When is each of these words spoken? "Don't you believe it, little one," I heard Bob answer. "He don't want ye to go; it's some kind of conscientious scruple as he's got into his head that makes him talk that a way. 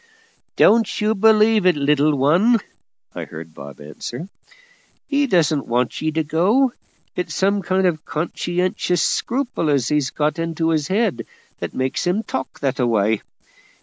"Don't 0.55 0.99
you 0.99 1.13
believe 1.13 1.67
it, 1.67 1.75
little 1.75 2.17
one," 2.17 2.57
I 3.13 3.25
heard 3.25 3.53
Bob 3.53 3.79
answer. 3.79 4.27
"He 5.05 5.27
don't 5.27 5.67
want 5.67 6.01
ye 6.01 6.09
to 6.13 6.23
go; 6.23 6.73
it's 7.15 7.35
some 7.35 7.61
kind 7.61 7.85
of 7.85 8.03
conscientious 8.03 9.03
scruple 9.03 9.69
as 9.69 9.89
he's 9.89 10.09
got 10.09 10.39
into 10.39 10.69
his 10.69 10.87
head 10.87 11.27
that 11.59 11.75
makes 11.75 12.07
him 12.07 12.23
talk 12.23 12.61
that 12.61 12.79
a 12.79 12.87
way. 12.87 13.21